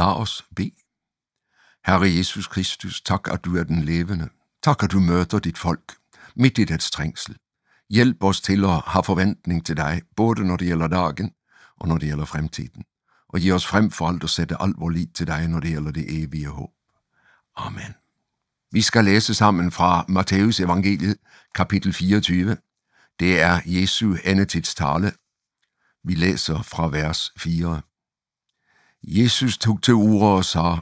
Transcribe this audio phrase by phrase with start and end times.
[0.00, 0.82] Lad os bede.
[1.86, 4.28] Herre Jesus Kristus, tak at du er den levende.
[4.62, 5.96] Tak at du møder dit folk
[6.36, 7.36] midt i dets trængsel.
[7.90, 11.32] Hjælp os til at have forventning til dig, både når det gælder dagen
[11.76, 12.84] og når det gælder fremtiden.
[13.28, 15.70] Og giv os frem for alt at sætte alt vor lid til dig, når det
[15.70, 16.70] gælder det evige håb.
[17.56, 17.94] Amen.
[18.72, 21.16] Vi skal læse sammen fra Matteus evangeliet,
[21.54, 22.56] kapitel 24.
[23.20, 25.12] Det er Jesu endetidstale.
[26.04, 27.82] Vi læser fra vers 4.
[29.02, 30.80] Jesus tog til ure og sagde,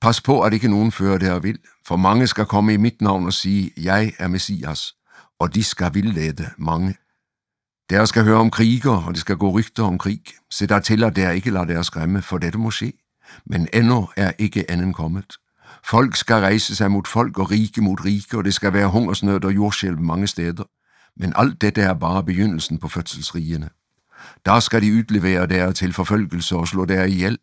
[0.00, 3.26] Pas på, at ikke nogen fører der vil, for mange skal komme i mit navn
[3.26, 4.94] og sige, jeg er Messias,
[5.40, 6.96] og de skal vildlede mange.
[7.90, 10.22] Der skal høre om kriger, og det skal gå rygter om krig.
[10.50, 12.92] Se der til, at der ikke lader deres skræmme, for dette må ske.
[13.46, 15.32] Men endnu er ikke anden kommet.
[15.84, 19.44] Folk skal rejse sig mod folk og rike mod rike, og det skal være hungersnød
[19.44, 20.64] og jordskælv mange steder.
[21.16, 23.68] Men alt dette er bare begyndelsen på fødselsrigene.
[24.46, 27.38] Der skal de ytlevere der til forfølgelse og slå der ihjel.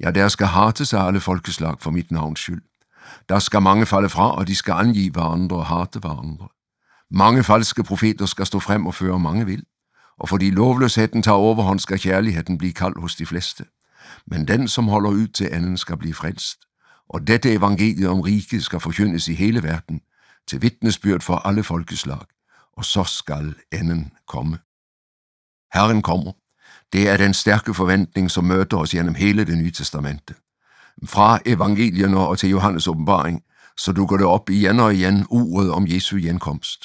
[0.00, 2.62] Ja, der skal harte sig alle folkeslag for mit navns skyld.
[3.28, 6.48] Der skal mange falde fra, og de skal angive hverandre og harte hverandre.
[7.10, 9.64] Mange falske profeter skal stå frem og føre mange vil.
[10.18, 13.64] Og fordi lovløsheden tager overhånd, skal kærligheden blive kald hos de fleste.
[14.26, 16.58] Men den, som holder ud til anden, skal blive frelst.
[17.08, 20.00] Og dette evangeliet om riket skal forkyndes i hele verden,
[20.46, 22.18] til vidnesbyrd for alle folkeslag,
[22.76, 24.58] og så skal enden komme.
[25.74, 26.32] Herren kommer.
[26.92, 30.34] Det er den stærke forventning, som møder os gennem hele det nye testamente.
[31.04, 33.42] Fra evangelierne og til Johannes åbenbaring,
[33.76, 36.84] så dukker det op igen og igen uret om Jesu genkomst.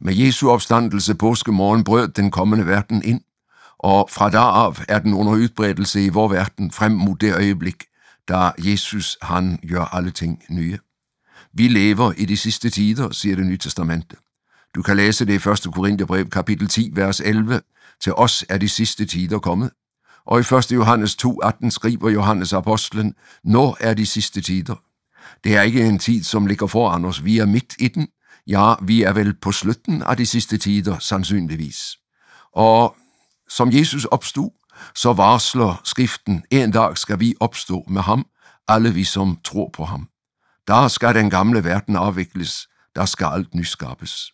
[0.00, 3.20] Med Jesu opstandelse påskemorgen brød den kommende verden ind,
[3.78, 7.84] og fra derav er den under udbredelse i vor verden frem mod det øjeblik,
[8.28, 10.78] da Jesus han gør alle ting nye.
[11.52, 14.16] Vi lever i de sidste tider, siger det nye testamente.
[14.74, 15.74] Du kan læse det i 1.
[15.74, 17.60] Korintherbrev kapitel 10, vers 11.
[18.00, 19.70] Til os er de sidste tider kommet.
[20.26, 20.72] Og i 1.
[20.72, 23.14] Johannes 2.18 skriver Johannes apostlen,
[23.44, 24.74] Nå er de sidste tider.
[25.44, 27.24] Det er ikke en tid, som ligger foran os.
[27.24, 28.08] Vi er midt i den.
[28.46, 31.96] Ja, vi er vel på slutten af de sidste tider, sandsynligvis.
[32.52, 32.96] Og
[33.48, 34.50] som Jesus opstod,
[34.94, 38.26] så varsler skriften, en dag skal vi opstå med ham,
[38.68, 40.08] alle vi som tror på ham.
[40.66, 44.32] Der skal den gamle verden afvikles, der skal alt nyskabes.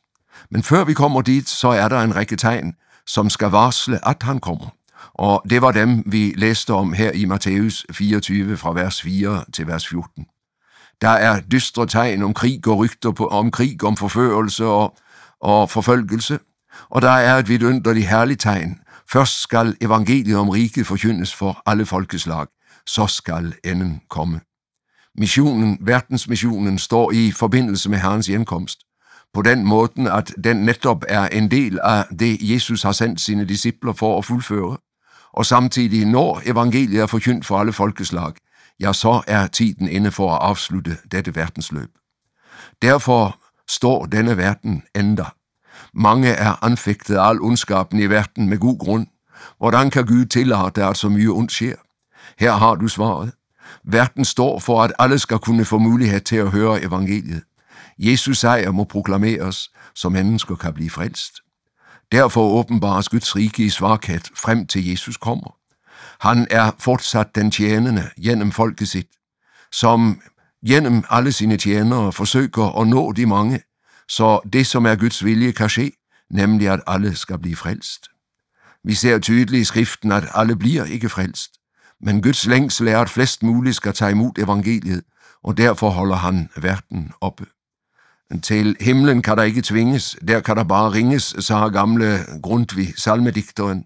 [0.50, 2.74] Men før vi kommer dit, så er der en række tegn,
[3.06, 4.68] som skal varsle, at han kommer.
[5.14, 9.66] Og det var dem, vi læste om her i Matthæus 24 fra vers 4 til
[9.66, 10.26] vers 14.
[11.00, 14.98] Der er dystre tegn om krig og rygter på, om krig, om forførelse og,
[15.40, 16.38] og forfølgelse.
[16.90, 18.78] Og der er et vidunderligt herligt tegn.
[19.12, 22.46] Først skal evangeliet om riket forkyndes for alle folkeslag.
[22.86, 24.40] Så skal enden komme.
[25.18, 28.78] Missionen, verdensmissionen, står i forbindelse med Herrens hjemkomst
[29.34, 33.44] på den måde, at den netop er en del af det, Jesus har sendt sine
[33.44, 34.76] discipler for at fuldføre.
[35.32, 38.32] Og samtidig, når evangeliet er forkyndt for alle folkeslag,
[38.80, 41.90] ja, så er tiden inde for at afslutte dette verdensløb.
[42.82, 45.24] Derfor står denne verden enda.
[45.94, 49.06] Mange er anfægtet af al ondskaben i verden med god grund.
[49.58, 51.76] Hvordan kan Gud tillade, at så mye ondt sker?
[52.38, 53.32] Her har du svaret.
[53.84, 57.42] Verden står for, at alle skal kunne få mulighed til at høre evangeliet.
[58.02, 61.34] Jesus sejr må proklameres, så mennesker kan blive frelst.
[62.12, 65.56] Derfor åbenbares Guds rige i svarkat frem til Jesus kommer.
[66.20, 69.06] Han er fortsat den tjenende gennem folket sit,
[69.72, 70.22] som
[70.66, 73.60] gennem alle sine tjenere forsøger at nå de mange,
[74.08, 75.92] så det, som er Guds vilje, kan ske,
[76.30, 78.08] nemlig at alle skal blive frelst.
[78.84, 81.50] Vi ser tydeligt i skriften, at alle bliver ikke frelst,
[82.00, 85.02] men Guds længsel er, at flest muligt skal tage imod evangeliet,
[85.42, 87.46] og derfor holder han verden oppe.
[88.42, 93.84] Til himlen kan der ikke tvinges, der kan der bare ringes, sagde gamle Grundtvig, salmedigteren.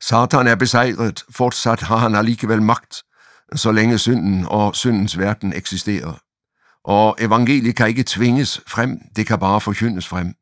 [0.00, 3.02] Satan er besejret, fortsat har han alligevel magt,
[3.54, 6.12] så længe synden og syndens verden eksisterer.
[6.84, 10.34] Og evangeliet kan ikke tvinges frem, det kan bare forkyndes frem.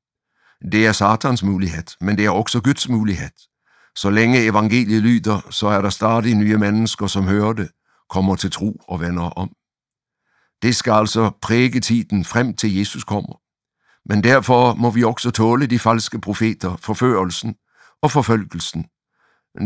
[0.72, 3.30] Det er Satans mulighed, men det er også Guds mulighed.
[3.96, 7.68] Så længe evangeliet lyder, så er der stadig nye mennesker, som hører det,
[8.10, 9.50] kommer til tro og vender om.
[10.64, 13.40] Det skal altså præge tiden frem til Jesus kommer.
[14.08, 17.54] Men derfor må vi også tåle de falske profeter, forførelsen
[18.02, 18.86] og forfølgelsen.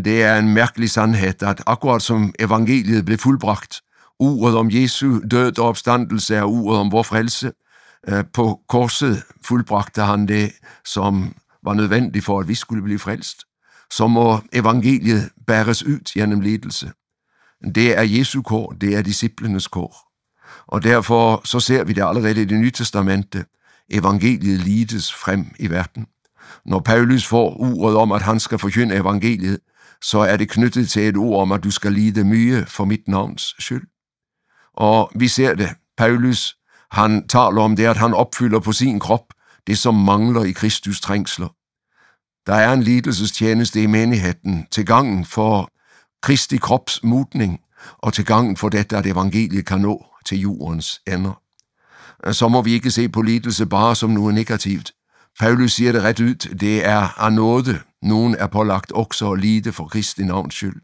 [0.05, 3.81] Det er en mærkelig sandhed, at akkurat som evangeliet blev fuldbragt,
[4.21, 7.53] uret om Jesu død og opstandelse er uret om vor frelse,
[8.09, 10.53] øh, på korset fuldbragte han det,
[10.85, 13.45] som var nødvendigt for, at vi skulle blive frelst.
[13.91, 16.93] Så må evangeliet bæres ud gennem ledelse.
[17.75, 20.08] Det er Jesu kår, det er disciplenes kår.
[20.69, 23.45] Og derfor så ser vi det allerede i det nye testamente.
[23.91, 26.07] Evangeliet lides frem i verden.
[26.67, 29.59] Når Paulus får uret om, at han skal forkynde evangeliet,
[30.03, 33.09] så er det knyttet til et ord om, at du skal lide mye for mit
[33.09, 33.87] navns skyld.
[34.75, 35.71] Og vi ser det.
[35.97, 36.57] Paulus,
[36.91, 39.35] han taler om det, at han opfylder på sin krop
[39.67, 41.49] det, som mangler i Kristus trængsler.
[42.47, 45.71] Der er en lidelsestjeneste i menigheden til gangen for
[46.23, 47.61] Kristi krops mutning
[47.99, 51.43] og til gangen for dette, at evangeliet kan nå til jordens ender.
[52.33, 54.93] Så må vi ikke se på lidelse bare som noget negativt.
[55.41, 59.73] Paulus siger det ret ud, det er af nåde, nogen er pålagt også at lide
[59.73, 60.83] for Kristi navns skyld.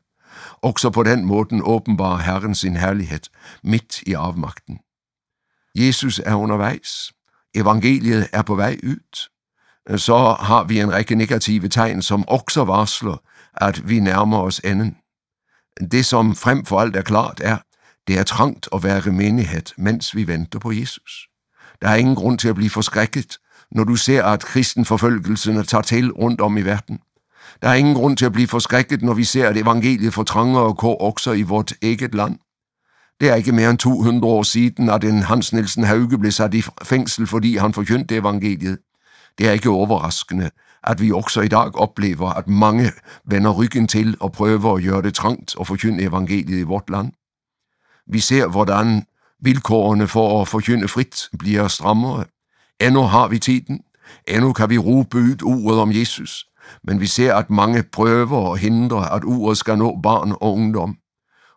[0.62, 3.20] Også på den måten åbenbarer Herren sin herlighed
[3.62, 4.78] midt i afmagten.
[5.74, 7.12] Jesus er undervejs.
[7.54, 9.28] Evangeliet er på vej ud.
[9.98, 13.16] Så har vi en række negative tegn, som også varsler,
[13.54, 14.96] at vi nærmer os enden.
[15.90, 17.58] Det, som frem for alt er klart, er,
[18.06, 21.28] det er trangt at være menighed, mens vi venter på Jesus.
[21.82, 23.38] Der er ingen grund til at blive forskrækket,
[23.70, 26.98] når du ser, at kristenforfølgelserne tager til rundt om i verden.
[27.62, 30.74] Der er ingen grund til at blive forskrækket, når vi ser, at evangeliet får trangere
[30.74, 32.38] kår også i vort eget land.
[33.20, 36.54] Det er ikke mere end 200 år siden, at en Hans Nielsen Hauge blev sat
[36.54, 38.78] i fængsel, fordi han forkyndte evangeliet.
[39.38, 40.50] Det er ikke overraskende,
[40.84, 42.92] at vi også i dag oplever, at mange
[43.24, 47.12] vender ryggen til og prøver at gøre det trangt og forkynde evangeliet i vort land.
[48.06, 49.06] Vi ser, hvordan
[49.40, 52.24] vilkårene for at forkynde frit bliver strammere.
[52.80, 53.80] Endnu har vi tiden.
[54.28, 56.46] Endnu kan vi råbe ud ordet om Jesus.
[56.84, 60.96] Men vi ser, at mange prøver at hindre, at ordet skal nå barn og ungdom.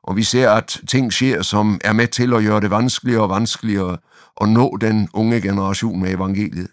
[0.04, 3.30] Og vi ser, at ting sker, som er med til at gøre det vanskeligere og
[3.30, 3.98] vanskeligere
[4.42, 6.68] at nå den unge generation med evangeliet.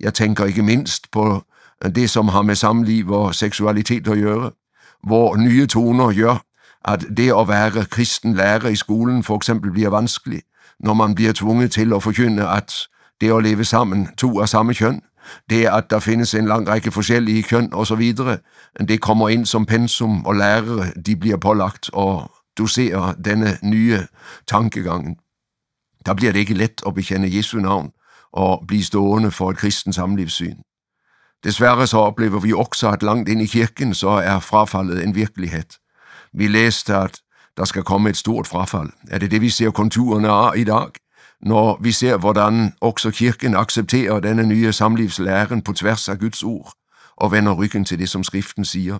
[0.00, 1.44] Jeg tænker ikke mindst på
[1.94, 4.50] det, som har med samliv og seksualitet at gøre,
[5.02, 6.44] hvor nye toner gør,
[6.84, 10.42] at det at være kristen lærer i skolen for eksempel bliver vanskelig,
[10.80, 12.74] når man bliver tvunget til at forkynde, at
[13.20, 15.02] det at leve sammen, to af samme køn,
[15.50, 18.38] det at der findes en lang række forskellige køn og så videre,
[18.88, 23.98] det kommer ind som pensum, og lærere, de bliver pålagt og dosere denne nye
[24.46, 25.16] tankegang.
[26.06, 27.90] Der bliver det ikke let at bekende Jesu navn
[28.32, 30.56] og blive stående for et kristen samlivssyn.
[31.44, 35.79] Desværre så oplever vi også, at langt ind i kirken, så er frafaldet en virkelighed.
[36.34, 37.20] Vi læste, at
[37.56, 38.88] der skal komme et stort frafald.
[39.10, 40.90] Er det det, vi ser konturerne af i dag?
[41.42, 46.72] Når vi ser, hvordan også kirken accepterer denne nye samlivslæren på tværs af Guds ord,
[47.16, 48.98] og vender ryggen til det, som skriften siger.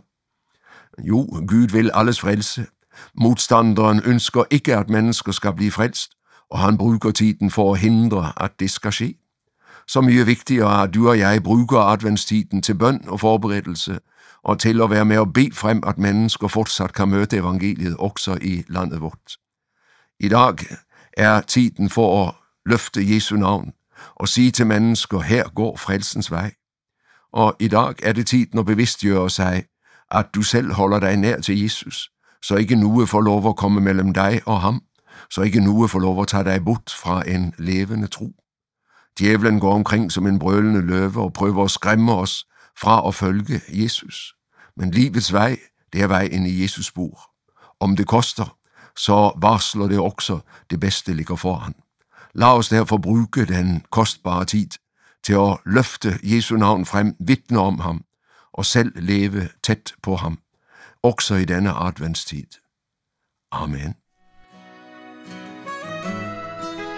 [0.99, 2.67] Jo, Gud vil alles frelse.
[3.15, 6.11] Modstanderen ønsker ikke, at mennesker skal blive frelst,
[6.51, 9.20] og han bruger tiden for at hindre, at det skal ske.
[9.93, 13.99] Så mye vigtigere at du og jeg bruger adventstiden til bøn og forberedelse,
[14.43, 18.39] og til at være med at bede frem, at mennesker fortsat kan møde evangeliet også
[18.43, 19.37] i landet vort.
[20.21, 20.55] I dag
[21.13, 22.35] er tiden for at
[22.67, 23.73] løfte Jesu navn
[24.15, 26.53] og sige til mennesker, her går frelsens vej.
[27.33, 29.65] Og i dag er det tiden at bevidstgøre sig,
[30.11, 32.11] at du selv holder dig nær til Jesus,
[32.43, 34.83] så ikke nu får lov at komme mellem dig og ham,
[35.31, 38.33] så ikke nu får lov at tage dig bort fra en levende tro.
[39.19, 42.47] Djævlen går omkring som en brølende løve og prøver at skræmme os
[42.79, 44.35] fra at følge Jesus.
[44.77, 45.59] Men livets vej,
[45.93, 47.31] det er vejen i Jesus spor.
[47.81, 48.57] Om det koster,
[48.97, 50.41] så varsler det også
[50.71, 51.75] det bedste ligger foran.
[52.35, 54.69] Lad os derfor bruge den kostbare tid
[55.23, 58.05] til at løfte Jesu navn frem, vidne om ham
[58.53, 60.39] og selv leve tæt på ham,
[61.03, 62.47] også i denne adventstid.
[63.53, 64.00] Amen.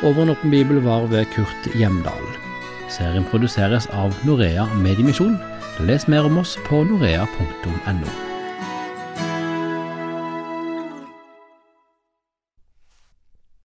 [0.03, 2.27] Over Bibel var ved Kurt Hjemdal.
[2.91, 5.39] Serien produseres av Norea Mediemisjon.
[5.87, 8.32] Les mer om oss på norea.no.